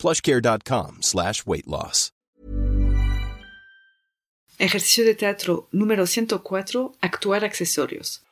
[0.00, 2.12] plushcare.com slash weight loss.
[4.58, 8.22] Ejercicio de teatro número 104, actuar accesorios.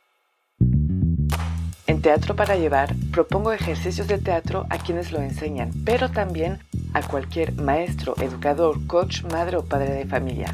[1.87, 6.59] En Teatro para Llevar propongo ejercicios de teatro a quienes lo enseñan, pero también
[6.93, 10.53] a cualquier maestro, educador, coach, madre o padre de familia.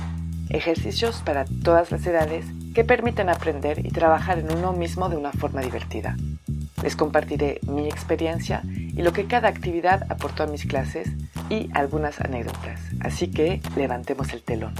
[0.48, 5.32] Ejercicios para todas las edades que permiten aprender y trabajar en uno mismo de una
[5.32, 6.16] forma divertida.
[6.84, 11.08] Les compartiré mi experiencia y lo que cada actividad aportó a mis clases
[11.50, 12.80] y algunas anécdotas.
[13.00, 14.74] Así que levantemos el telón.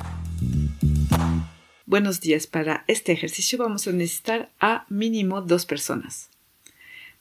[1.87, 2.47] Buenos días.
[2.47, 6.31] Para este ejercicio vamos a necesitar a mínimo dos personas.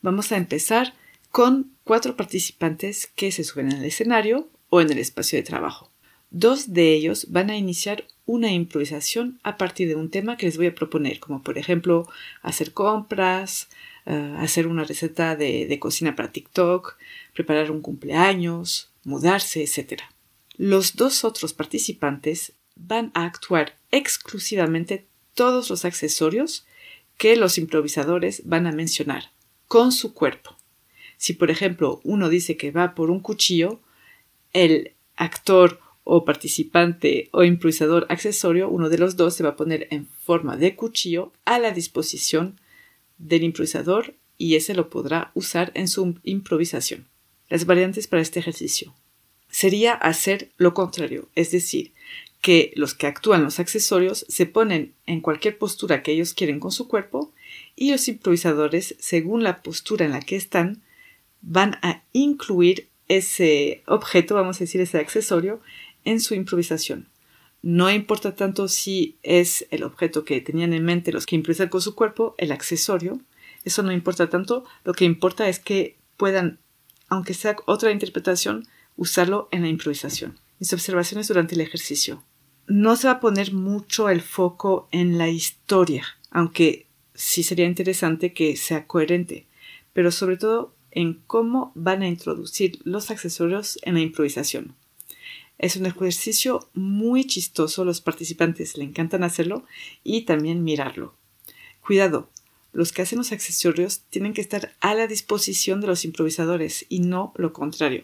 [0.02, 0.94] Vamos a empezar
[1.32, 5.90] con cuatro participantes que se suben al escenario o en el espacio de trabajo.
[6.30, 10.58] Dos de ellos van a iniciar una improvisación a partir de un tema que les
[10.58, 12.08] voy a proponer, como por ejemplo
[12.42, 13.68] hacer compras,
[14.06, 16.98] eh, hacer una receta de, de cocina para TikTok,
[17.34, 20.02] preparar un cumpleaños, mudarse, etc.
[20.58, 26.66] Los dos otros participantes van a actuar exclusivamente todos los accesorios
[27.18, 29.32] que los improvisadores van a mencionar
[29.68, 30.58] con su cuerpo.
[31.18, 33.80] Si por ejemplo uno dice que va por un cuchillo,
[34.52, 39.88] el actor o participante o improvisador accesorio, uno de los dos se va a poner
[39.90, 42.60] en forma de cuchillo a la disposición
[43.18, 47.08] del improvisador y ese lo podrá usar en su improvisación.
[47.50, 48.94] Las variantes para este ejercicio
[49.50, 51.94] sería hacer lo contrario, es decir,
[52.42, 56.72] que los que actúan los accesorios se ponen en cualquier postura que ellos quieren con
[56.72, 57.32] su cuerpo
[57.76, 60.82] y los improvisadores, según la postura en la que están,
[61.42, 65.62] van a incluir ese objeto, vamos a decir, ese accesorio,
[66.04, 67.08] en su improvisación.
[67.64, 71.82] No importa tanto si es el objeto que tenían en mente los que improvisan con
[71.82, 73.22] su cuerpo, el accesorio,
[73.64, 76.60] eso no importa tanto, lo que importa es que puedan,
[77.08, 80.38] aunque sea otra interpretación, usarlo en la improvisación.
[80.60, 82.22] Mis observaciones durante el ejercicio.
[82.68, 88.34] No se va a poner mucho el foco en la historia, aunque sí sería interesante
[88.34, 89.48] que sea coherente,
[89.94, 94.76] pero sobre todo en cómo van a introducir los accesorios en la improvisación.
[95.64, 99.64] Es un ejercicio muy chistoso, los participantes le encantan hacerlo
[100.04, 101.16] y también mirarlo.
[101.80, 102.30] Cuidado,
[102.74, 107.00] los que hacen los accesorios tienen que estar a la disposición de los improvisadores y
[107.00, 108.04] no lo contrario.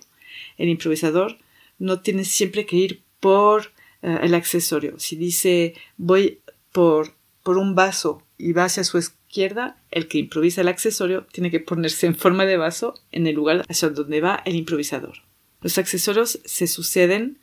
[0.58, 1.38] El improvisador
[1.80, 4.98] no tiene siempre que ir por eh, el accesorio.
[4.98, 6.40] Si dice voy
[6.72, 11.52] por, por un vaso y va hacia su izquierda, el que improvisa el accesorio tiene
[11.52, 15.24] que ponerse en forma de vaso en el lugar hacia donde va el improvisador.
[15.59, 17.38] Los accesorios se suceden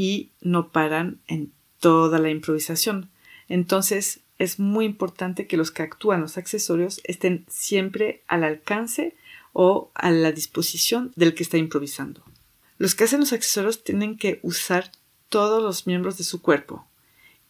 [0.00, 3.10] y no paran en toda la improvisación.
[3.50, 9.14] Entonces es muy importante que los que actúan los accesorios estén siempre al alcance
[9.52, 12.24] o a la disposición del que está improvisando.
[12.78, 14.90] Los que hacen los accesorios tienen que usar
[15.28, 16.88] todos los miembros de su cuerpo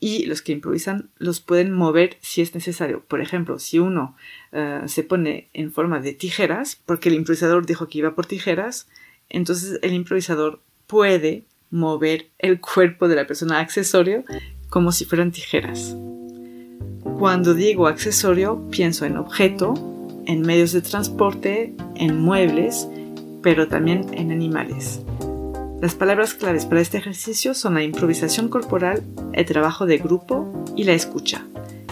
[0.01, 3.05] y los que improvisan los pueden mover si es necesario.
[3.05, 4.17] Por ejemplo, si uno
[4.51, 8.89] eh, se pone en forma de tijeras, porque el improvisador dijo que iba por tijeras,
[9.29, 14.25] entonces el improvisador puede mover el cuerpo de la persona accesorio
[14.69, 15.97] como si fueran tijeras.
[17.19, 19.75] Cuando digo accesorio, pienso en objeto,
[20.27, 22.89] en medios de transporte, en muebles,
[23.43, 25.03] pero también en animales.
[25.81, 30.85] Las palabras claves para este ejercicio son la improvisación corporal, el trabajo de grupo y
[30.85, 31.47] la escucha.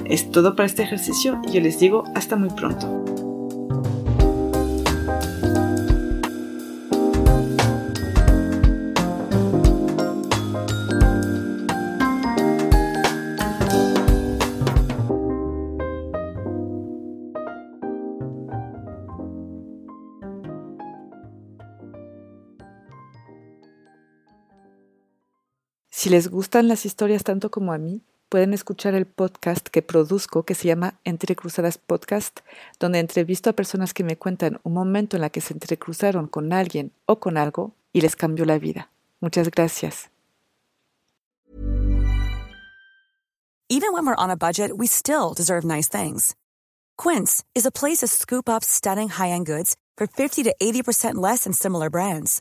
[0.04, 3.27] Es todo para este ejercicio y yo les digo hasta muy pronto.
[25.98, 30.44] Si les gustan las historias tanto como a mí, pueden escuchar el podcast que produzco
[30.44, 32.38] que se llama Entre Cruzadas Podcast,
[32.78, 36.52] donde entrevisto a personas que me cuentan un momento en la que se entrecruzaron con
[36.52, 38.92] alguien o con algo y les cambió la vida.
[39.20, 40.08] Muchas gracias.
[43.68, 46.36] Even when we're on a budget, we still deserve nice things.
[46.96, 51.42] Quince is a place to scoop up stunning high-end goods for 50 to 80% less
[51.42, 52.40] than similar brands.